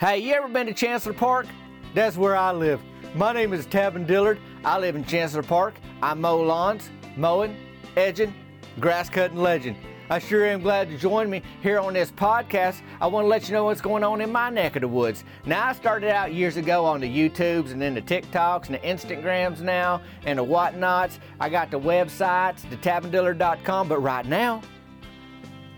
[0.00, 1.46] Hey, you ever been to Chancellor Park?
[1.92, 2.80] That's where I live.
[3.16, 4.38] My name is Tavin Dillard.
[4.64, 5.74] I live in Chancellor Park.
[6.00, 7.56] I mow lawns, mowing,
[7.96, 8.32] edging,
[8.78, 9.76] grass cutting legend.
[10.08, 12.80] I sure am glad to join me here on this podcast.
[13.00, 15.24] I want to let you know what's going on in my neck of the woods.
[15.44, 18.78] Now, I started out years ago on the YouTubes and then the TikToks and the
[18.78, 21.18] Instagrams now and the whatnots.
[21.40, 24.62] I got the websites, the tavindillard.com, but right now,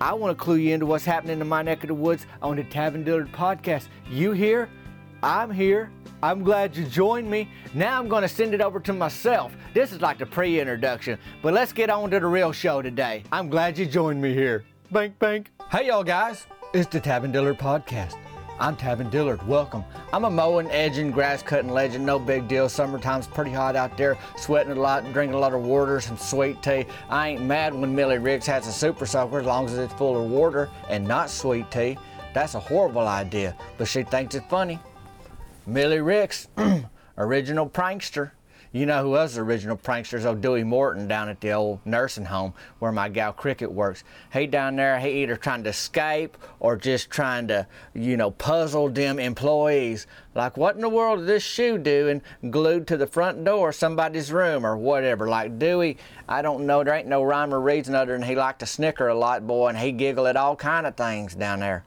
[0.02, 2.56] I want to clue you into what's happening in my neck of the woods on
[2.56, 3.88] the Tavin Dillard podcast.
[4.10, 4.70] You here?
[5.22, 5.90] I'm here.
[6.22, 7.50] I'm glad you joined me.
[7.74, 9.52] Now I'm going to send it over to myself.
[9.74, 13.24] This is like the pre introduction, but let's get on to the real show today.
[13.30, 14.64] I'm glad you joined me here.
[14.90, 15.50] Bank, bank.
[15.70, 16.46] Hey, y'all guys.
[16.72, 18.16] It's the Tavin Dillard podcast.
[18.60, 19.42] I'm Tavin Dillard.
[19.48, 19.82] Welcome.
[20.12, 22.04] I'm a mowing, edging, grass cutting legend.
[22.04, 22.68] No big deal.
[22.68, 24.18] Summertime's pretty hot out there.
[24.36, 26.84] Sweating a lot and drinking a lot of water, some sweet tea.
[27.08, 30.22] I ain't mad when Millie Riggs has a super soaker as long as it's full
[30.22, 31.96] of water and not sweet tea.
[32.34, 34.78] That's a horrible idea, but she thinks it's funny.
[35.66, 36.48] Millie Ricks,
[37.16, 38.32] original prankster.
[38.72, 40.24] You know who was the original prankster?
[40.24, 44.04] Old oh, Dewey Morton down at the old nursing home where my gal Cricket works.
[44.32, 48.88] He down there, he either trying to escape or just trying to, you know, puzzle
[48.88, 50.06] them employees.
[50.36, 53.74] Like, what in the world is this shoe doing glued to the front door of
[53.74, 55.28] somebody's room or whatever?
[55.28, 55.96] Like, Dewey,
[56.28, 59.08] I don't know, there ain't no rhyme or reason other than he liked to snicker
[59.08, 61.84] a lot, boy, and he giggle at all kind of things down there.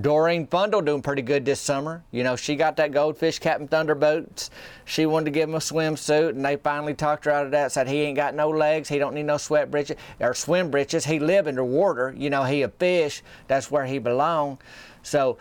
[0.00, 2.02] Doreen Fundle doing pretty good this summer.
[2.10, 4.50] You know, she got that goldfish Captain Thunderbolts.
[4.84, 7.70] She wanted to give him a swimsuit, and they finally talked her out of that.
[7.70, 11.04] Said he ain't got no legs, he don't need no sweat breeches or swim breeches.
[11.04, 12.12] He live in the water.
[12.16, 13.22] You know, he a fish.
[13.46, 14.58] That's where he belong.
[15.02, 15.38] So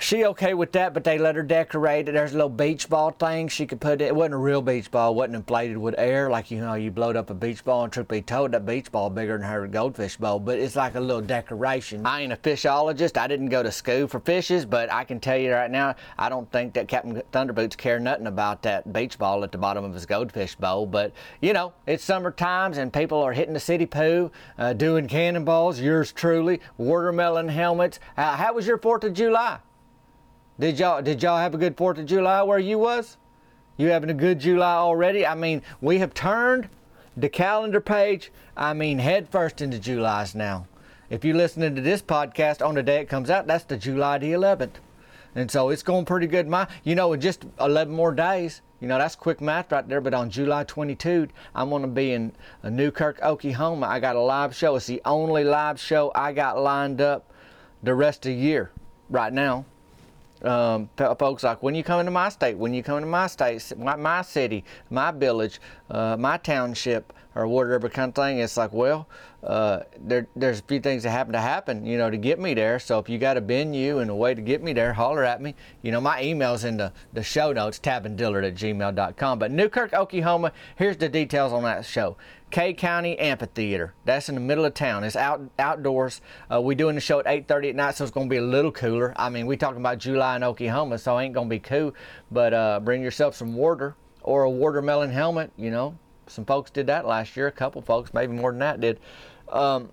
[0.00, 2.12] she okay with that, but they let her decorate it.
[2.12, 4.06] There's a little beach ball thing she could put it.
[4.06, 5.12] It wasn't a real beach ball.
[5.12, 7.92] It wasn't inflated with air like you know you blowed up a beach ball and
[7.92, 10.40] truth be told that beach ball bigger than her goldfish bowl.
[10.40, 12.06] But it's like a little decoration.
[12.06, 13.18] I ain't a fishologist.
[13.18, 16.30] I didn't go to school for fishes, but I can tell you right now, I
[16.30, 19.92] don't think that Captain Thunderboots care nothing about that beach ball at the bottom of
[19.92, 20.86] his goldfish bowl.
[20.86, 21.12] But
[21.42, 25.78] you know, it's summer times and people are hitting the city poo, uh, doing cannonballs.
[25.78, 28.00] Yours truly, watermelon helmets.
[28.16, 29.58] Uh, how was your Fourth of July?
[30.60, 33.16] Did y'all did y'all have a good Fourth of July where you was?
[33.78, 35.26] You having a good July already?
[35.26, 36.68] I mean, we have turned
[37.16, 38.30] the calendar page.
[38.58, 40.66] I mean, head first into July's now.
[41.08, 44.18] If you're listening to this podcast on the day it comes out, that's the July
[44.18, 44.74] the 11th,
[45.34, 46.46] and so it's going pretty good.
[46.46, 48.60] My, you know, in just 11 more days.
[48.80, 50.02] You know, that's quick math right there.
[50.02, 52.32] But on July 22, I'm going to be in
[52.62, 53.86] uh, Newkirk, Oklahoma.
[53.86, 54.76] I got a live show.
[54.76, 57.32] It's the only live show I got lined up
[57.82, 58.70] the rest of the year
[59.08, 59.64] right now
[60.42, 63.72] um, folks like when you come into my state, when you come into my state,
[63.76, 68.72] my, my city, my village, uh, my township, or whatever kind of thing, it's like,
[68.72, 69.08] well,
[69.42, 72.52] uh, there, there's a few things that happen to happen, you know, to get me
[72.52, 72.78] there.
[72.78, 75.40] So if you got a venue and a way to get me there, holler at
[75.40, 75.54] me.
[75.82, 79.38] You know, my email's in the, the show notes, tavindillard at gmail.com.
[79.38, 82.16] But Newkirk, Oklahoma, here's the details on that show.
[82.50, 83.94] Kay County Amphitheater.
[84.04, 85.04] That's in the middle of town.
[85.04, 86.20] It's out outdoors.
[86.52, 88.42] Uh, we doing the show at 8:30 at night, so it's going to be a
[88.42, 89.14] little cooler.
[89.16, 91.94] I mean, we talking about July in Oklahoma, so it ain't going to be cool.
[92.30, 95.52] But uh, bring yourself some water or a watermelon helmet.
[95.56, 97.46] You know, some folks did that last year.
[97.46, 99.00] A couple folks, maybe more than that, did.
[99.48, 99.90] Um,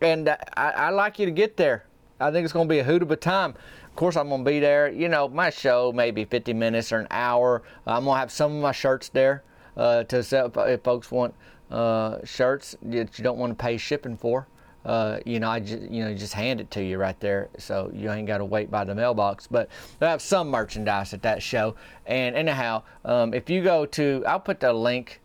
[0.00, 1.86] and I, I like you to get there.
[2.20, 3.54] I think it's going to be a hoot of a time.
[3.84, 4.90] Of course, I'm going to be there.
[4.90, 7.62] You know, my show maybe 50 minutes or an hour.
[7.86, 9.42] I'm going to have some of my shirts there
[9.76, 11.34] uh, to sell if folks want
[11.70, 14.46] uh, shirts that you don't want to pay shipping for.
[14.84, 17.90] Uh, you know, I just, you know, just hand it to you right there, so
[17.94, 19.46] you ain't got to wait by the mailbox.
[19.46, 19.68] But
[20.00, 21.76] they have some merchandise at that show.
[22.06, 25.20] And anyhow, um, if you go to, I'll put the link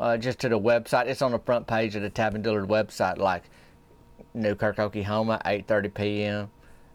[0.00, 1.06] uh, just to the website.
[1.06, 3.44] It's on the front page of the Tavin Dillard website, like
[4.34, 6.50] Newkirk, Oklahoma, 8:30 p.m.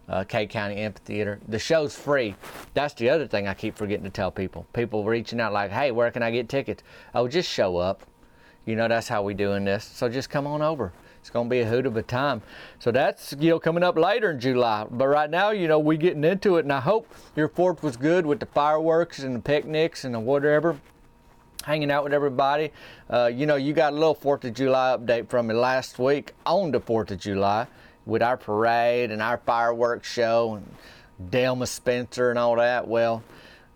[0.10, 1.40] Uh, Kay County Amphitheater.
[1.48, 2.36] The show's free.
[2.74, 4.66] That's the other thing I keep forgetting to tell people.
[4.74, 8.04] People reaching out like, "Hey, where can I get tickets?" Oh, just show up.
[8.66, 9.84] You know, that's how we doing this.
[9.84, 10.94] So just come on over.
[11.20, 12.42] It's going to be a hoot of a time.
[12.80, 14.88] So that's, you know, coming up later in July.
[14.90, 16.66] But right now, you know, we getting into it.
[16.66, 20.20] And I hope your 4th was good with the fireworks and the picnics and the
[20.20, 20.80] whatever.
[21.64, 22.72] Hanging out with everybody.
[23.08, 26.34] Uh, you know, you got a little 4th of July update from me last week
[26.46, 27.68] on the 4th of July
[28.06, 32.88] with our parade and our fireworks show and Delma Spencer and all that.
[32.88, 33.24] Well,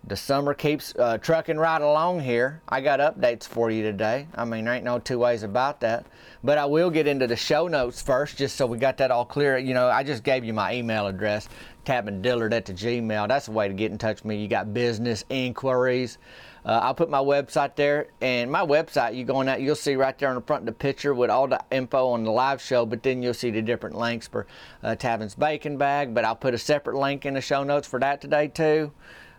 [0.07, 2.61] the summer keeps uh, trucking right along here.
[2.69, 4.27] I got updates for you today.
[4.35, 6.05] I mean, there ain't no two ways about that.
[6.43, 9.25] But I will get into the show notes first, just so we got that all
[9.25, 9.57] clear.
[9.57, 11.49] You know, I just gave you my email address,
[11.85, 13.27] tavindillard at the Gmail.
[13.27, 14.37] That's the way to get in touch with me.
[14.37, 16.19] You got business inquiries.
[16.65, 20.17] Uh, I'll put my website there, and my website, you going out, you'll see right
[20.17, 22.87] there on the front of the picture with all the info on the live show,
[22.87, 24.47] but then you'll see the different links for
[24.81, 26.15] uh, Tavin's Bacon Bag.
[26.15, 28.91] But I'll put a separate link in the show notes for that today, too.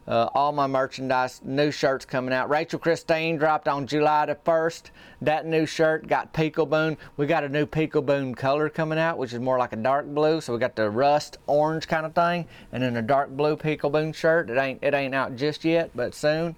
[0.06, 2.49] Uh, all my merchandise, new shirts coming out.
[2.49, 4.90] Rachel Christine dropped on July the 1st.
[5.22, 6.96] That new shirt got Peekaboo.
[7.17, 10.40] We got a new Peekaboo color coming out, which is more like a dark blue.
[10.40, 14.14] So we got the rust orange kind of thing, and then a dark blue Peekaboo
[14.14, 14.49] shirt.
[14.49, 16.55] It ain't it ain't out just yet, but soon.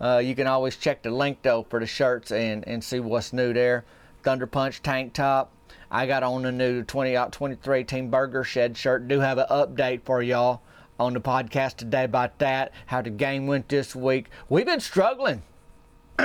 [0.00, 3.32] Uh, you can always check the link though for the shirts and, and see what's
[3.32, 3.84] new there.
[4.22, 5.52] Thunder Punch tank top.
[5.90, 9.06] I got on the new 20 out 23 Team Burger Shed shirt.
[9.06, 10.62] Do have an update for y'all
[10.98, 14.26] on the podcast today about that, how the game went this week.
[14.48, 15.42] We've been struggling.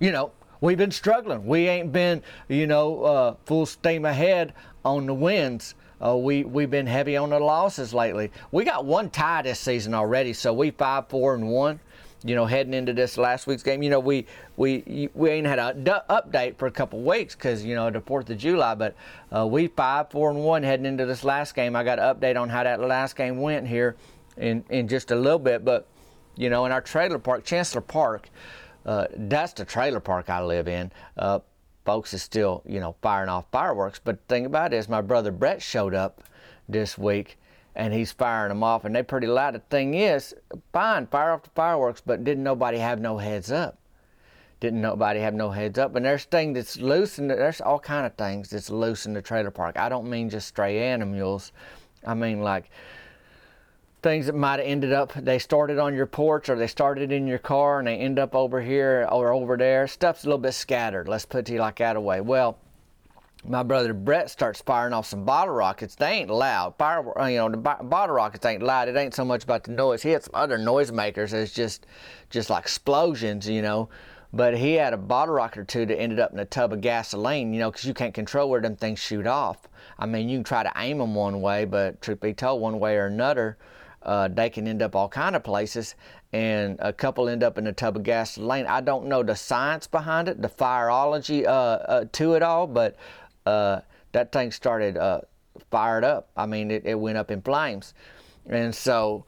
[0.00, 1.46] you know, we've been struggling.
[1.46, 5.74] We ain't been, you know, uh, full steam ahead on the wins.
[6.04, 8.30] Uh, we we've been heavy on the losses lately.
[8.50, 11.80] We got one tie this season already, so we five four and one.
[12.24, 14.26] You know, heading into this last week's game, you know, we
[14.56, 15.74] we we ain't had a
[16.08, 18.94] update for a couple weeks because you know the Fourth of July, but
[19.30, 21.76] uh, we five four and one heading into this last game.
[21.76, 23.96] I got an update on how that last game went here
[24.38, 25.86] in in just a little bit, but
[26.36, 28.30] you know, in our trailer park, Chancellor Park,
[28.86, 30.90] uh, that's the trailer park I live in.
[31.16, 31.40] Uh,
[31.84, 35.02] folks is still you know firing off fireworks, but the thing about it is my
[35.02, 36.22] brother Brett showed up
[36.68, 37.36] this week
[37.74, 39.54] and he's firing them off, and they're pretty loud.
[39.54, 40.34] The thing is,
[40.72, 43.78] fine, fire off the fireworks, but didn't nobody have no heads up?
[44.60, 45.94] Didn't nobody have no heads up?
[45.96, 49.22] And there's things that's loose, and there's all kind of things that's loose in the
[49.22, 49.76] trailer park.
[49.78, 51.52] I don't mean just stray animals.
[52.06, 52.70] I mean like
[54.02, 57.26] things that might have ended up they started on your porch or they started in
[57.26, 60.52] your car and they end up over here or over there stuff's a little bit
[60.52, 62.58] scattered let's put it like that away well
[63.46, 65.94] my brother Brett starts firing off some bottle rockets.
[65.94, 66.76] They ain't loud.
[66.78, 68.88] Fire, uh, you know, the bottle rockets ain't loud.
[68.88, 70.02] It ain't so much about the noise.
[70.02, 71.32] He had some other noisemakers.
[71.32, 71.86] It's just,
[72.30, 73.88] just like explosions, you know.
[74.32, 76.80] But he had a bottle rocket or two that ended up in a tub of
[76.80, 79.68] gasoline, you know, because you can't control where them things shoot off.
[79.96, 82.80] I mean, you can try to aim them one way, but truth be told, one
[82.80, 83.58] way or another,
[84.02, 85.94] uh, they can end up all kind of places.
[86.32, 88.66] And a couple end up in a tub of gasoline.
[88.66, 92.96] I don't know the science behind it, the fireology uh, uh, to it all, but
[93.46, 93.80] uh,
[94.12, 95.20] that thing started uh,
[95.70, 96.30] fired up.
[96.36, 97.94] I mean, it, it went up in flames.
[98.46, 99.24] And so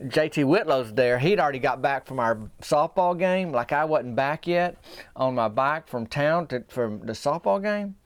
[0.00, 1.18] JT Whitlow's there.
[1.18, 3.52] He'd already got back from our softball game.
[3.52, 4.76] Like I wasn't back yet
[5.14, 7.96] on my bike from town to from the softball game.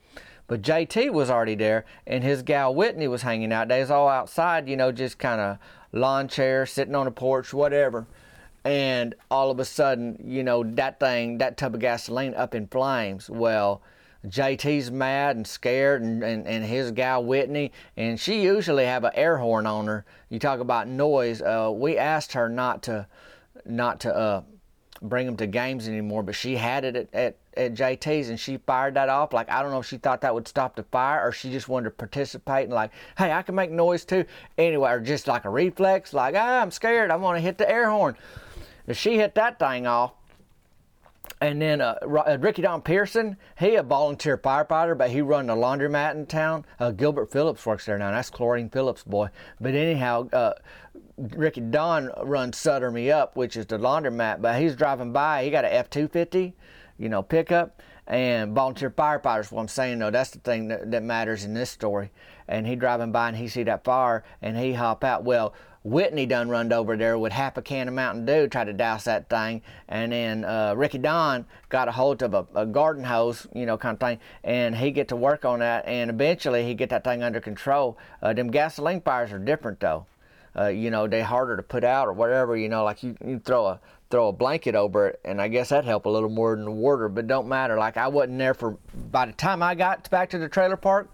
[0.47, 3.67] But JT was already there, and his gal Whitney was hanging out.
[3.67, 5.57] They was all outside, you know, just kind of
[5.91, 8.07] lawn chair, sitting on a porch, whatever.
[8.63, 12.67] And all of a sudden, you know, that thing, that tub of gasoline up in
[12.67, 13.29] flames.
[13.29, 13.81] Well,
[14.25, 19.11] JT's mad and scared, and, and, and his gal Whitney, and she usually have an
[19.13, 20.05] air horn on her.
[20.29, 21.41] You talk about noise.
[21.41, 23.07] Uh, we asked her not to,
[23.65, 24.41] not to uh,
[25.01, 28.57] bring them to games anymore, but she had it at, at, at JT's, and she
[28.57, 29.33] fired that off.
[29.33, 31.69] Like I don't know if she thought that would stop the fire, or she just
[31.69, 34.25] wanted to participate and like, hey, I can make noise too.
[34.57, 37.11] Anyway, or just like a reflex, like ah, I'm scared.
[37.11, 38.15] I want to hit the air horn.
[38.87, 40.13] If she hit that thing off,
[41.41, 45.55] and then uh, uh, Ricky Don Pearson, he a volunteer firefighter, but he run a
[45.55, 46.65] laundromat in town.
[46.79, 48.11] Uh, Gilbert Phillips works there now.
[48.11, 49.29] That's Chlorine Phillips' boy.
[49.59, 50.53] But anyhow, uh,
[51.17, 54.41] Ricky Don runs Sutter Me Up, which is the laundromat.
[54.41, 55.43] But he's driving by.
[55.43, 56.55] He got a F two fifty,
[56.97, 57.81] you know, pickup.
[58.09, 59.51] And volunteer firefighters.
[59.51, 62.09] What I'm saying though, that's the thing that, that matters in this story.
[62.47, 65.25] And he driving by and he see that fire and he hop out.
[65.25, 65.53] Well,
[65.87, 69.05] Whitney done run over there with half a can of Mountain Dew, tried to douse
[69.05, 73.47] that thing, and then uh, Ricky Don got a hold of a, a, garden hose,
[73.55, 76.73] you know, kind of thing, and he get to work on that, and eventually he
[76.73, 77.97] get that thing under control.
[78.21, 80.05] Uh, them gasoline fires are different though.
[80.57, 82.57] Uh, you know, they harder to put out or whatever.
[82.57, 83.79] You know, like you, you throw a
[84.09, 86.71] throw a blanket over it, and I guess that help a little more than the
[86.71, 87.77] water, but don't matter.
[87.77, 88.77] Like I wasn't there for.
[89.11, 91.09] By the time I got back to the trailer park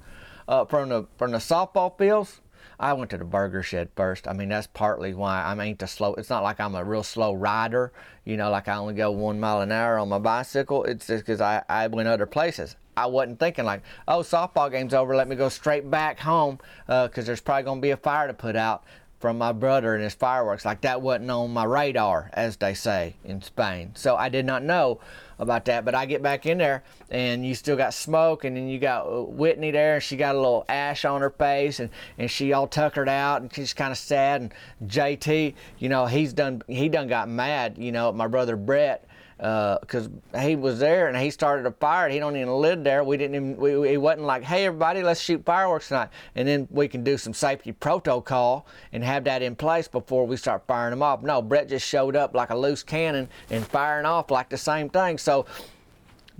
[0.47, 2.39] uh, from the from the softball fields
[2.83, 4.27] I went to the burger shed first.
[4.27, 6.15] I mean, that's partly why I ain't the slow.
[6.15, 7.93] It's not like I'm a real slow rider,
[8.25, 10.83] you know, like I only go one mile an hour on my bicycle.
[10.83, 12.75] It's just because I, I went other places.
[12.97, 15.15] I wasn't thinking like, oh, softball game's over.
[15.15, 18.27] Let me go straight back home because uh, there's probably going to be a fire
[18.27, 18.83] to put out.
[19.23, 20.65] from my brother and his fireworks.
[20.65, 23.91] Like that wasn't on my radar, as they say in Spain.
[23.95, 24.99] So I did not know
[25.39, 25.85] about that.
[25.85, 29.05] But I get back in there, and you still got smoke, and then you got
[29.05, 32.53] uh, Whitney there, and she got a little ash on her face, and, and she
[32.53, 34.41] all tuckered out, and she's kind of sad.
[34.41, 34.53] And
[34.89, 39.05] JT, you know, he's done he done got mad, you know, at my brother Brett
[39.37, 42.09] because uh, he was there and he started a fire.
[42.09, 43.03] He don't even live there.
[43.03, 43.57] We didn't even.
[43.57, 47.17] We, he wasn't like, hey everybody, let's shoot fireworks tonight, and then we can do
[47.17, 51.21] some safety protocol and have that in place before we start firing them off.
[51.21, 54.89] No, Brett just showed up like a loose cannon and firing off like the same
[54.89, 55.17] thing.
[55.17, 55.45] So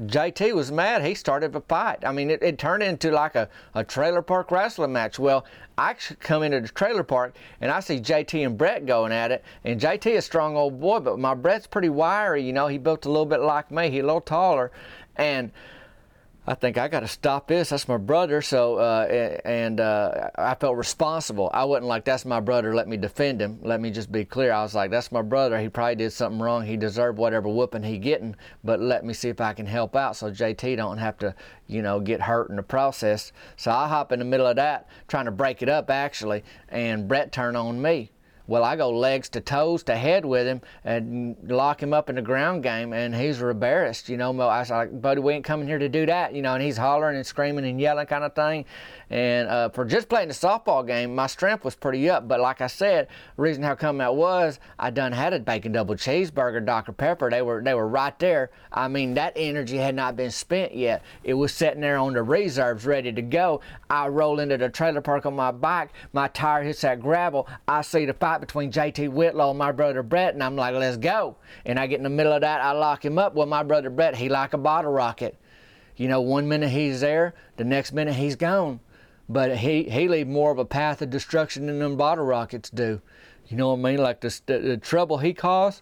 [0.02, 1.06] JT was mad.
[1.06, 2.04] He started a fight.
[2.04, 5.20] I mean, it, it turned into like a, a trailer park wrestling match.
[5.20, 5.46] Well,
[5.78, 9.44] I come into the trailer park and I see JT and Brett going at it.
[9.64, 12.42] And JT is a strong old boy, but my Brett's pretty wiry.
[12.44, 13.92] You know, he built a little bit like me.
[13.92, 14.72] He's a little taller.
[15.16, 15.52] And
[16.46, 17.70] I think I got to stop this.
[17.70, 18.42] That's my brother.
[18.42, 21.50] So, uh, and uh, I felt responsible.
[21.54, 22.76] I wasn't like, that's my brother.
[22.76, 23.60] Let me defend him.
[23.62, 24.52] Let me just be clear.
[24.52, 25.58] I was like, that's my brother.
[25.58, 26.66] He probably did something wrong.
[26.66, 28.36] He deserved whatever whooping he getting.
[28.62, 31.34] But let me see if I can help out so JT don't have to,
[31.68, 33.32] you know, get hurt in the process.
[33.56, 37.08] So I hop in the middle of that, trying to break it up actually, and
[37.08, 38.12] Brett turned on me.
[38.46, 42.16] Well, I go legs to toes to head with him and lock him up in
[42.16, 44.10] the ground game, and he's embarrassed.
[44.10, 46.34] You know, I was like, buddy, we ain't coming here to do that.
[46.36, 48.66] You know, and he's hollering and screaming and yelling kind of thing.
[49.10, 52.28] And uh, for just playing the softball game, my strength was pretty up.
[52.28, 53.08] But like I said,
[53.38, 56.92] reason how come that was, I done had a bacon double cheeseburger, Dr.
[56.92, 57.30] Pepper.
[57.30, 58.50] They were they were right there.
[58.72, 61.04] I mean, that energy had not been spent yet.
[61.24, 63.62] It was sitting there on the reserves, ready to go.
[63.90, 65.92] I roll into the trailer park on my bike.
[66.12, 67.48] My tire hits that gravel.
[67.68, 70.98] I see the fight between JT Whitlow and my brother Brett, and I'm like, let's
[70.98, 71.38] go.
[71.66, 72.62] And I get in the middle of that.
[72.62, 73.36] I lock him up.
[73.36, 75.38] Well, my brother Brett, he like a bottle rocket.
[75.96, 78.80] You know, one minute he's there, the next minute he's gone
[79.30, 83.02] but he he leave more of a path of destruction than them bottle rockets do.
[83.48, 83.98] You know what I mean?
[83.98, 85.82] Like the, the, the trouble he caused,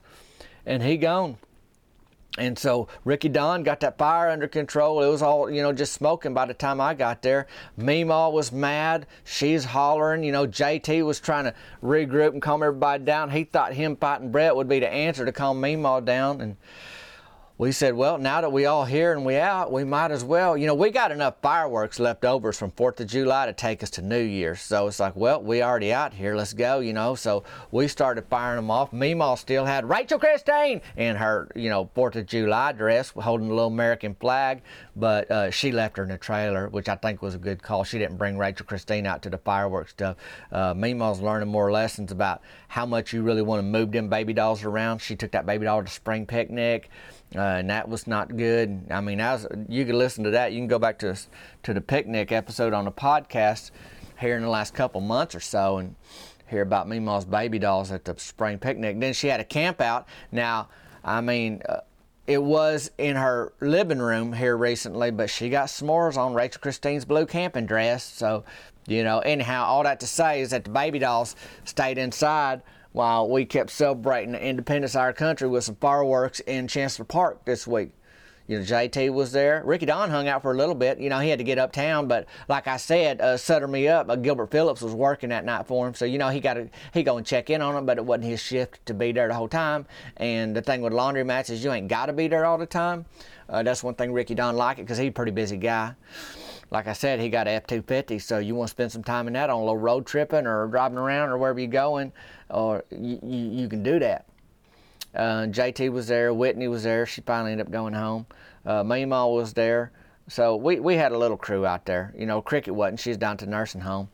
[0.63, 1.37] and he gone.
[2.37, 5.03] And so Ricky Don got that fire under control.
[5.03, 7.47] It was all, you know, just smoking by the time I got there.
[7.77, 9.05] Meemaw was mad.
[9.25, 10.23] She's hollering.
[10.23, 13.31] You know, JT was trying to regroup and calm everybody down.
[13.31, 16.39] He thought him fighting Brett would be the answer to calm Meemaw down.
[16.39, 16.55] And
[17.57, 20.57] we said, well, now that we all here and we out, we might as well.
[20.57, 23.89] You know, we got enough fireworks left over from Fourth of July to take us
[23.91, 24.61] to New Year's.
[24.61, 26.35] So it's like, well, we already out here.
[26.35, 26.79] Let's go.
[26.79, 28.91] You know, so we started firing them off.
[28.91, 33.53] Meemaw still had Rachel Christine in her, you know, Fourth of July dress, holding a
[33.53, 34.61] little American flag,
[34.95, 37.83] but uh, she left her in the trailer, which I think was a good call.
[37.83, 40.17] She didn't bring Rachel Christine out to the fireworks stuff.
[40.51, 44.33] Uh, Meemaw's learning more lessons about how much you really want to move them baby
[44.33, 44.99] dolls around.
[44.99, 46.89] She took that baby doll to spring picnic.
[47.35, 48.87] Uh, and that was not good.
[48.89, 49.19] I mean,
[49.69, 50.51] you can listen to that.
[50.51, 51.17] You can go back to
[51.63, 53.71] to the picnic episode on the podcast
[54.19, 55.95] here in the last couple months or so, and
[56.47, 58.99] hear about Meemaw's baby dolls at the spring picnic.
[58.99, 60.07] Then she had a camp out.
[60.31, 60.67] Now,
[61.03, 61.79] I mean, uh,
[62.27, 67.05] it was in her living room here recently, but she got s'mores on Rachel Christine's
[67.05, 68.03] blue camping dress.
[68.03, 68.43] So,
[68.87, 72.61] you know, anyhow, all that to say is that the baby dolls stayed inside
[72.93, 77.45] while we kept celebrating the independence of our country with some fireworks in Chancellor Park
[77.45, 77.91] this week.
[78.47, 79.61] You know, JT was there.
[79.63, 80.99] Ricky Don hung out for a little bit.
[80.99, 84.09] You know, he had to get uptown, but like I said, uh, Sutter me up.
[84.09, 86.67] Uh, Gilbert Phillips was working that night for him, so you know he got to
[86.93, 89.29] he go and check in on him, but it wasn't his shift to be there
[89.29, 89.85] the whole time.
[90.17, 92.65] And the thing with laundry mats is you ain't got to be there all the
[92.65, 93.05] time.
[93.47, 95.95] Uh, that's one thing Ricky Don liked it because he's a pretty busy guy
[96.71, 99.33] like I said, he got an F-250, so you want to spend some time in
[99.33, 102.13] that on a little road tripping or driving around or wherever you're going,
[102.49, 104.25] or you, you, you can do that.
[105.13, 107.05] Uh, JT was there, Whitney was there.
[107.05, 108.25] She finally ended up going home.
[108.65, 109.91] Uh, Meemaw was there.
[110.29, 112.13] So we, we had a little crew out there.
[112.17, 113.01] You know, Cricket wasn't.
[113.01, 114.07] She's down to nursing home,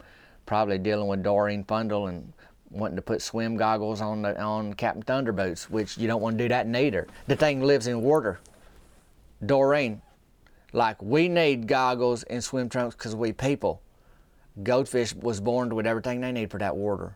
[0.48, 2.34] probably dealing with Doreen Fundle and
[2.72, 6.40] wanting to put swim goggles on the on Captain Thunder boots, which you don't want
[6.40, 7.08] to do that neither.
[7.28, 8.40] The thing lives in water.
[9.46, 10.02] Doreen,
[10.74, 13.82] like we need goggles and swim trunks because we people.
[14.64, 17.16] Goldfish was born with everything they need for that water.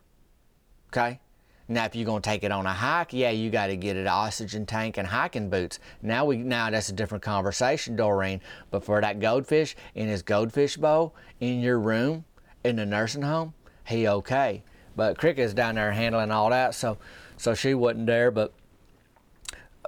[0.90, 1.20] Okay?
[1.68, 4.08] Now, if you're gonna take it on a hike, yeah, you got to get an
[4.08, 5.80] oxygen tank and hiking boots.
[6.02, 8.42] Now we now that's a different conversation, Doreen.
[8.72, 12.26] But for that goldfish in his goldfish bowl in your room
[12.66, 13.54] in the nursing home,
[13.88, 14.64] he okay.
[14.98, 16.98] But Cricket's down there handling all that, so
[17.38, 18.32] so she wasn't there.
[18.32, 18.54] But,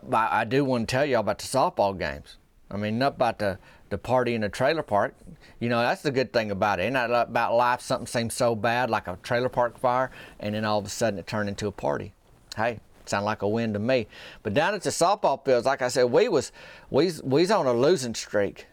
[0.01, 2.37] but I do want to tell y'all about the softball games.
[2.73, 5.15] I mean, not about the, the party in the trailer park.
[5.59, 6.83] You know, that's the good thing about it.
[6.83, 10.65] Ain't that about life something seems so bad, like a trailer park fire, and then
[10.65, 12.13] all of a sudden it turned into a party.
[12.57, 14.07] Hey, sound like a win to me.
[14.41, 16.51] But down at the softball fields, like I said, we was
[16.89, 18.67] we we was on a losing streak.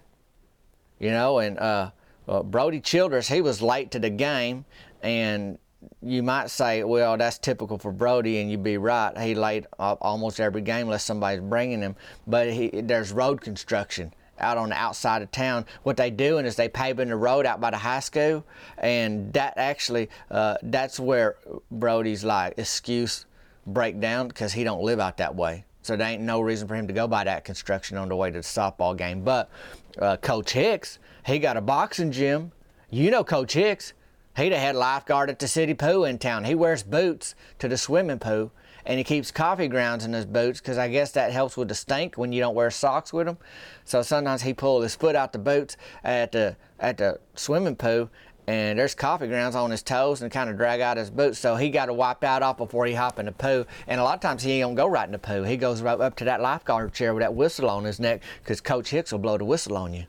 [0.98, 1.90] You know, and uh,
[2.28, 4.64] uh, Brodie Childress, he was late to the game,
[5.02, 5.58] and
[6.02, 9.16] you might say, well, that's typical for Brodie, and you'd be right.
[9.18, 11.96] He late up almost every game unless somebody's bringing him.
[12.26, 15.66] But he, there's road construction out on the outside of town.
[15.82, 18.44] What they doing is they paving the road out by the high school,
[18.78, 21.36] and that actually uh, that's where
[21.70, 23.26] Brodie's like excuse
[23.66, 25.64] break down because he don't live out that way.
[25.82, 28.30] So there ain't no reason for him to go by that construction on the way
[28.30, 29.22] to the softball game.
[29.22, 29.50] But
[29.98, 32.52] uh, Coach Hicks, he got a boxing gym.
[32.90, 33.92] You know Coach Hicks.
[34.36, 36.44] He'd have had lifeguard at the city pool in town.
[36.44, 38.52] He wears boots to the swimming pool
[38.86, 41.74] and he keeps coffee grounds in his boots because I guess that helps with the
[41.74, 43.38] stink when you don't wear socks with them.
[43.84, 48.08] So sometimes he pull his foot out the boots at the at the swimming pool
[48.46, 51.38] and there's coffee grounds on his toes and kind of drag out his boots.
[51.38, 53.66] So he got to wipe that off before he hop in the pool.
[53.86, 55.44] And a lot of times he ain't gonna go right in the pool.
[55.44, 58.60] He goes right up to that lifeguard chair with that whistle on his neck because
[58.60, 60.04] Coach Hicks will blow the whistle on you.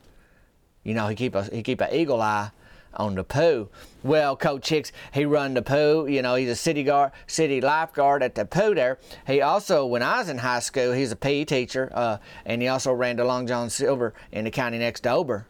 [0.82, 2.50] You know he keep a he keep an eagle eye
[2.94, 3.70] on the pool.
[4.02, 6.08] Well, Coach Hicks, he run the pool.
[6.08, 8.98] You know, he's a city guard, city lifeguard at the pool there.
[9.26, 12.68] He also, when I was in high school, he's a PE teacher, uh, and he
[12.68, 15.46] also ran the Long John Silver in the county next to Ober.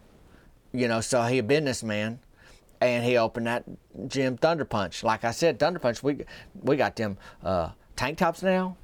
[0.73, 2.21] You know, so he a businessman,
[2.81, 3.65] and he opened that
[4.09, 5.03] gym Thunder Punch.
[5.03, 6.25] Like I said, Thunder Punch, we
[6.63, 8.77] we got them uh, tank tops now,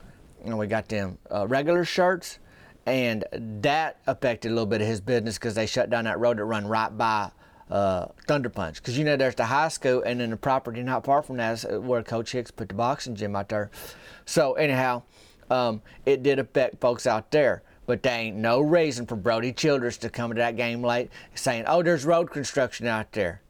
[0.45, 2.39] and we got them uh, regular shirts.
[2.87, 6.39] And that affected a little bit of his business because they shut down that road
[6.39, 7.31] that run right by
[7.71, 8.77] uh, Thunder Punch.
[8.77, 11.65] Because you know there's the high school, and then the property not far from that
[11.65, 13.71] is where Coach Hicks put the boxing gym out there.
[14.25, 15.03] So anyhow,
[15.51, 17.63] um, it did affect folks out there.
[17.87, 21.65] But there ain't no reason for Brodie Childress to come to that game late saying,
[21.67, 23.41] "Oh, there's road construction out there."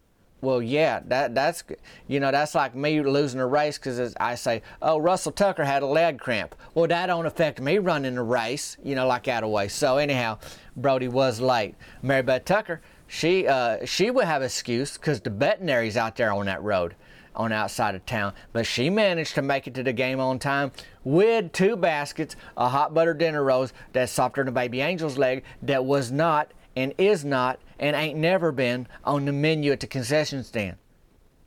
[0.40, 1.64] Well, yeah, that that's
[2.06, 5.82] you know that's like me losing a race because I say, "Oh, Russell Tucker had
[5.82, 9.42] a leg cramp." Well, that don't affect me running the race, you know, like out
[9.42, 9.66] of way.
[9.66, 10.38] So anyhow,
[10.76, 11.74] Brodie was late.
[12.02, 16.46] Mary Beth Tucker she uh, she would have excuse because the veterinary's out there on
[16.46, 16.94] that road
[17.34, 18.34] on outside of town.
[18.52, 20.72] But she managed to make it to the game on time
[21.04, 25.42] with two baskets a hot butter dinner rolls that's softer than a baby angel's leg
[25.62, 29.86] that was not and is not and ain't never been on the menu at the
[29.86, 30.76] concession stand.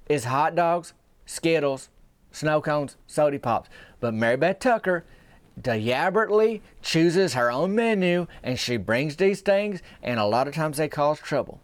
[0.08, 0.94] It's hot dogs,
[1.26, 1.90] Skittles,
[2.32, 3.70] snow cones, soda pops.
[4.00, 5.06] But Mary Beth Tucker
[5.62, 10.78] deliberately chooses her own menu and she brings these things, and a lot of times
[10.78, 11.60] they cause trouble.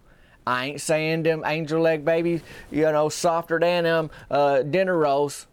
[0.45, 5.47] I ain't saying them angel leg babies, you know, softer than them uh, dinner rolls.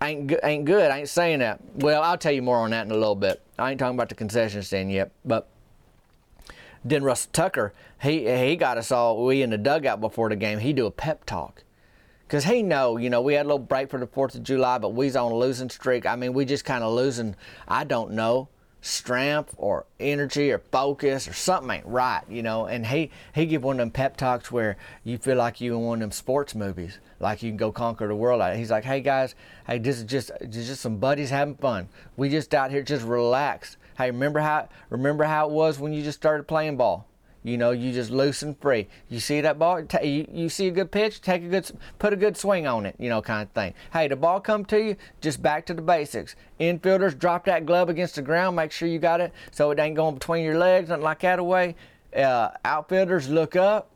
[0.00, 0.92] Ain't ain't good.
[0.92, 1.60] I ain't saying that.
[1.74, 3.42] Well, I'll tell you more on that in a little bit.
[3.58, 5.48] I ain't talking about the concession stand yet, but
[6.84, 9.24] then Russ Tucker, he he got us all.
[9.26, 10.60] We in the dugout before the game.
[10.60, 11.64] He do a pep talk
[12.28, 14.76] because he know, you know, we had a little break for the Fourth of July,
[14.76, 16.04] but we's on a losing streak.
[16.04, 17.34] I mean, we just kind of losing.
[17.66, 18.48] I don't know
[18.80, 22.66] strength or energy or focus or something ain't right, you know.
[22.66, 25.80] And he he give one of them pep talks where you feel like you in
[25.80, 28.42] one of them sports movies, like you can go conquer the world.
[28.56, 29.34] He's like, hey guys,
[29.66, 31.88] hey, this is just just some buddies having fun.
[32.16, 33.78] We just out here just relax.
[33.96, 37.07] Hey, remember how remember how it was when you just started playing ball?
[37.48, 38.88] You know, you just loose and free.
[39.08, 42.16] You see that ball, you, you see a good pitch, take a good, put a
[42.16, 43.72] good swing on it, you know, kind of thing.
[43.90, 46.36] Hey, the ball come to you, just back to the basics.
[46.60, 49.96] Infielders, drop that glove against the ground, make sure you got it so it ain't
[49.96, 51.74] going between your legs, nothing like that away.
[52.14, 53.90] Uh, outfielders, look up,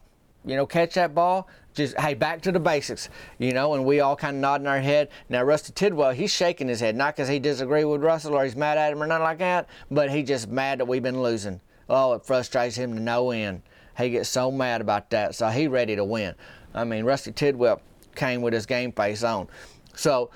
[0.46, 1.46] you know, catch that ball.
[1.74, 3.72] Just hey, back to the basics, you know.
[3.72, 5.08] And we all kind of nodding our head.
[5.30, 8.56] Now Rusty Tidwell, he's shaking his head, not because he disagree with Russell or he's
[8.56, 11.60] mad at him or nothing like that, but he just mad that we've been losing.
[11.88, 13.62] Oh, it frustrates him to no end.
[13.96, 16.34] He gets so mad about that, so he ready to win.
[16.74, 17.82] I mean, Rusty Tidwell
[18.14, 19.48] came with his game face on.
[19.94, 20.30] So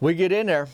[0.00, 0.68] we get in there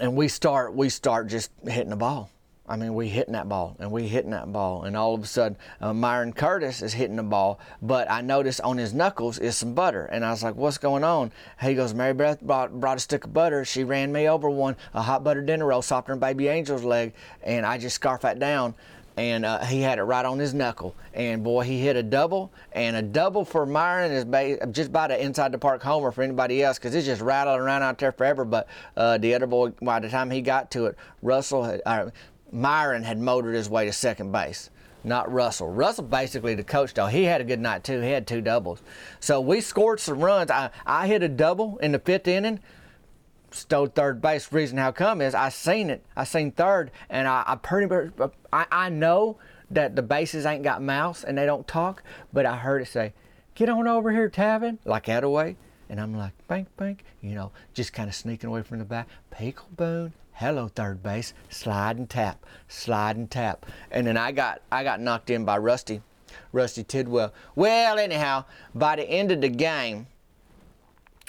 [0.00, 2.30] and we start we start just hitting the ball.
[2.72, 5.26] I mean, we hitting that ball and we hitting that ball, and all of a
[5.26, 9.58] sudden, uh, Myron Curtis is hitting the ball, but I noticed on his knuckles is
[9.58, 12.96] some butter, and I was like, "What's going on?" He goes, "Mary Beth brought, brought
[12.96, 13.66] a stick of butter.
[13.66, 17.12] She ran me over one, a hot butter dinner roll, softer than Baby Angel's leg,
[17.42, 18.74] and I just scarfed that down."
[19.18, 20.96] and uh, he had it right on his knuckle.
[21.12, 25.10] And boy, he hit a double, and a double for Myron is ba- just about
[25.10, 28.12] an inside the park homer for anybody else because it's just rattling around out there
[28.12, 28.46] forever.
[28.46, 32.06] But uh, the other boy, by the time he got to it, Russell, had, uh,
[32.52, 34.70] Myron had motored his way to second base,
[35.04, 35.68] not Russell.
[35.68, 37.06] Russell basically the coach though.
[37.06, 38.00] He had a good night too.
[38.00, 38.82] He had two doubles.
[39.20, 40.50] So we scored some runs.
[40.50, 42.60] I, I hit a double in the fifth inning.
[43.50, 44.52] Stole third base.
[44.52, 46.04] Reason how come is I seen it.
[46.16, 49.38] I seen third, and I, I pretty much I, I know
[49.70, 53.12] that the bases ain't got mouths and they don't talk, but I heard it say,
[53.54, 55.56] "Get on over here, Tavin," like that away.
[55.92, 59.08] And I'm like, bank, bank, you know, just kind of sneaking away from the back.
[59.30, 63.64] Pickle Boone, hello third base, slide and tap, slide and tap.
[63.92, 66.02] And then I got I got knocked in by Rusty,
[66.50, 67.32] Rusty Tidwell.
[67.54, 70.08] Well, anyhow, by the end of the game,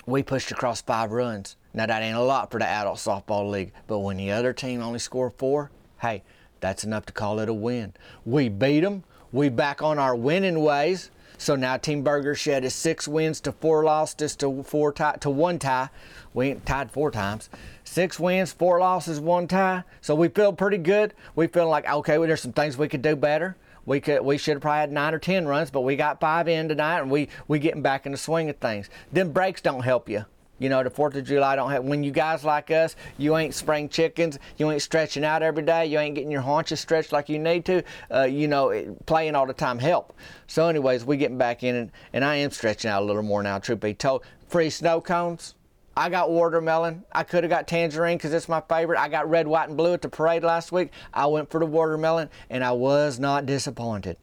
[0.07, 1.57] we pushed across five runs.
[1.75, 4.81] Now that ain't a lot for the adult softball league, but when the other team
[4.81, 5.69] only scored four,
[6.01, 6.23] hey,
[6.59, 7.93] that's enough to call it a win.
[8.25, 9.03] We beat them.
[9.31, 11.11] We back on our winning ways.
[11.43, 15.29] So now Team Burger Shed is six wins to four losses to four tie, to
[15.29, 15.89] one tie.
[16.33, 17.49] We tied four times.
[17.83, 19.83] Six wins, four losses, one tie.
[19.99, 21.13] So we feel pretty good.
[21.35, 23.57] We feel like okay, well, there's some things we could do better.
[23.85, 26.47] We could we should have probably had nine or ten runs, but we got five
[26.47, 28.89] in tonight, and we we getting back in the swing of things.
[29.11, 30.23] Them breaks don't help you.
[30.63, 31.83] You know, the Fourth of July don't have.
[31.83, 34.39] When you guys like us, you ain't spring chickens.
[34.55, 35.87] You ain't stretching out every day.
[35.87, 37.83] You ain't getting your haunches stretched like you need to.
[38.09, 40.13] Uh, you know, playing all the time help.
[40.47, 43.43] So, anyways, we getting back in, and, and I am stretching out a little more
[43.43, 43.59] now.
[43.59, 45.55] Truth be told, free snow cones.
[45.97, 47.03] I got watermelon.
[47.11, 48.99] I could have got tangerine because it's my favorite.
[48.99, 50.91] I got red, white, and blue at the parade last week.
[51.13, 54.15] I went for the watermelon, and I was not disappointed.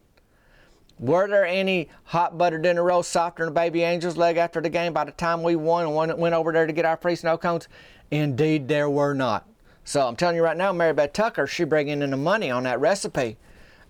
[1.01, 4.69] Were there any hot butter dinner rolls softer than a baby angel's leg after the
[4.69, 7.39] game by the time we won and went over there to get our free snow
[7.39, 7.67] cones?
[8.11, 9.47] Indeed, there were not.
[9.83, 12.63] So I'm telling you right now, Mary Beth Tucker, she bringing in the money on
[12.63, 13.37] that recipe.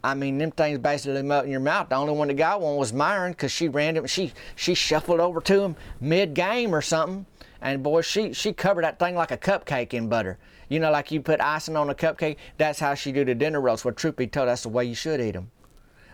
[0.02, 1.90] I mean, them things basically melt in your mouth.
[1.90, 4.08] The only one that got one was Myron because she ran him.
[4.08, 7.26] She she shuffled over to him mid game or something,
[7.62, 10.40] and boy, she she covered that thing like a cupcake in butter.
[10.70, 12.38] You know, like you put icing on a cupcake.
[12.58, 13.84] That's how she do the dinner rolls.
[13.84, 15.52] Well, truth be told, that's the way you should eat them.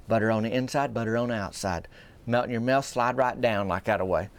[0.08, 1.88] Butter on the inside, butter on the outside.
[2.26, 4.30] Melt in your mouth, slide right down like that away.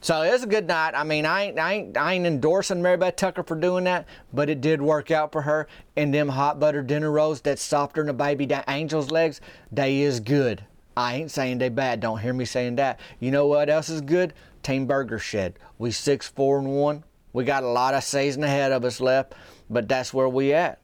[0.00, 0.92] So it was a good night.
[0.94, 4.06] I mean, I ain't, I ain't, I ain't endorsing Mary Beth Tucker for doing that,
[4.32, 5.66] but it did work out for her.
[5.96, 9.40] And them hot butter dinner rolls that's softer than a baby angel's legs,
[9.72, 10.64] they is good.
[10.96, 12.00] I ain't saying they bad.
[12.00, 13.00] Don't hear me saying that.
[13.18, 14.34] You know what else is good?
[14.62, 15.54] Team Burger Shed.
[15.78, 17.04] We six, four, and one.
[17.32, 19.34] We got a lot of season ahead of us left,
[19.68, 20.80] but that's where we at.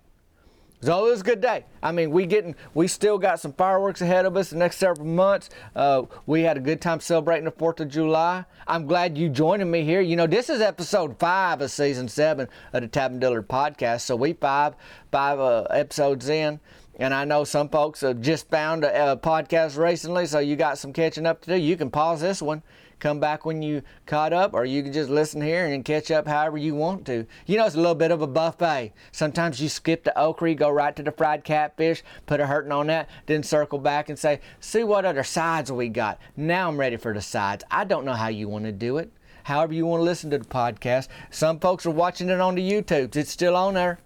[0.85, 1.65] So it was a good day.
[1.83, 5.07] I mean, we getting we still got some fireworks ahead of us the next several
[5.07, 5.49] months.
[5.75, 8.45] Uh, we had a good time celebrating the Fourth of July.
[8.67, 10.03] I'm glad you joining me here.
[10.03, 14.03] You know, this is episode five of season seven of the Tavin Dillard podcast.
[14.03, 14.75] So we five
[15.11, 16.61] five uh, episodes in.
[16.97, 20.77] And I know some folks have just found a, a podcast recently, so you got
[20.77, 21.57] some catching up to do.
[21.57, 22.63] You can pause this one
[23.05, 26.27] come back when you caught up, or you can just listen here and catch up
[26.27, 27.27] however you want to.
[27.45, 28.95] You know, it's a little bit of a buffet.
[29.13, 32.87] Sometimes you skip the okra, go right to the fried catfish, put a hurting on
[32.87, 36.19] that, then circle back and say, see what other sides we got.
[36.35, 37.63] Now I'm ready for the sides.
[37.71, 39.13] I don't know how you want to do it.
[39.43, 41.09] However you want to listen to the podcast.
[41.29, 43.15] Some folks are watching it on the YouTube.
[43.17, 43.99] It's still on there.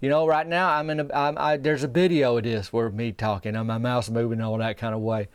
[0.00, 2.90] You know, right now I'm in a, I'm, I, there's a video of this where
[2.90, 5.28] me talking and my mouth's moving all that kind of way.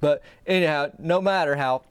[0.00, 1.82] But anyhow, no matter how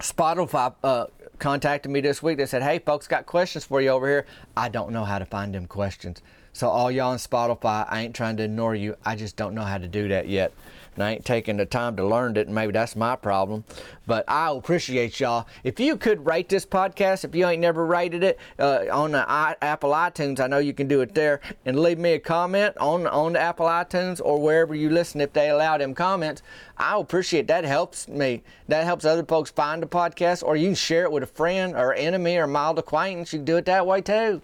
[0.00, 1.06] Spotify uh,
[1.38, 2.38] contacted me this week.
[2.38, 4.26] They said, "Hey, folks, got questions for you over here.
[4.56, 6.22] I don't know how to find them questions.
[6.52, 8.96] So all y'all on Spotify, I ain't trying to ignore you.
[9.04, 10.52] I just don't know how to do that yet
[10.94, 13.64] and I ain't taking the time to learn it, and maybe that's my problem.
[14.06, 15.46] But I appreciate y'all.
[15.62, 19.30] If you could rate this podcast, if you ain't never rated it uh, on the
[19.30, 22.76] I- Apple iTunes, I know you can do it there, and leave me a comment
[22.78, 25.20] on on the Apple iTunes or wherever you listen.
[25.20, 26.42] If they allow them comments,
[26.76, 27.64] I appreciate that.
[27.64, 28.42] Helps me.
[28.68, 31.76] That helps other folks find the podcast, or you can share it with a friend
[31.76, 33.32] or enemy or mild acquaintance.
[33.32, 34.42] You can do it that way too.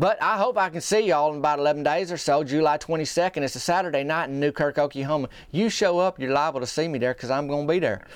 [0.00, 3.42] But I hope I can see y'all in about 11 days or so, July 22nd.
[3.42, 5.28] It's a Saturday night in Newkirk, Oklahoma.
[5.50, 8.06] You show up, you're liable to see me there because I'm going to be there.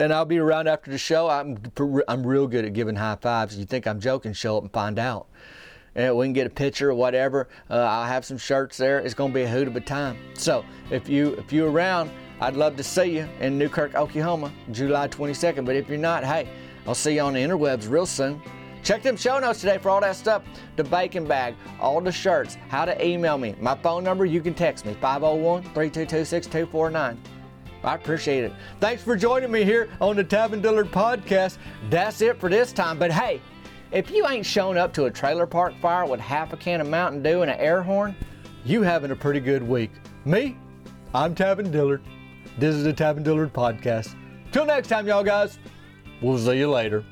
[0.00, 1.28] And I'll be around after the show.
[1.28, 1.58] I'm,
[2.08, 3.58] I'm real good at giving high fives.
[3.58, 5.26] You think I'm joking, show up and find out.
[5.94, 7.46] And we can get a picture or whatever.
[7.68, 9.00] Uh, I'll have some shirts there.
[9.00, 10.16] It's going to be a hoot of a time.
[10.32, 15.08] So if you if you're around, I'd love to see you in Newkirk, Oklahoma, July
[15.08, 15.66] 22nd.
[15.66, 16.48] But if you're not, hey,
[16.86, 18.40] I'll see you on the interwebs real soon.
[18.84, 20.42] Check them show notes today for all that stuff.
[20.76, 23.54] The bacon bag, all the shirts, how to email me.
[23.58, 27.18] My phone number, you can text me 501 322 6249.
[27.82, 28.52] I appreciate it.
[28.80, 31.56] Thanks for joining me here on Tavin Dillard podcast.
[31.88, 32.98] That's it for this time.
[32.98, 33.40] But hey,
[33.90, 36.86] if you ain't shown up to a trailer park fire with half a can of
[36.86, 38.14] Mountain Dew and an air horn,
[38.66, 39.92] you having a pretty good week.
[40.26, 40.58] Me,
[41.14, 42.02] I'm Tavin Dillard.
[42.58, 44.14] This is the Tavin Dillard podcast.
[44.52, 45.58] Till next time, y'all guys.
[46.20, 47.04] We'll see you later.